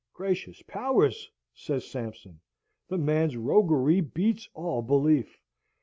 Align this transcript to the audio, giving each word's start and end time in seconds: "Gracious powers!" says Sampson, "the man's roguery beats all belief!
"Gracious 0.13 0.63
powers!" 0.63 1.29
says 1.53 1.85
Sampson, 1.85 2.39
"the 2.87 2.97
man's 2.97 3.37
roguery 3.37 4.01
beats 4.01 4.49
all 4.55 4.81
belief! 4.81 5.39